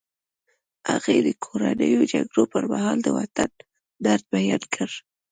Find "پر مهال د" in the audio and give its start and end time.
2.53-3.07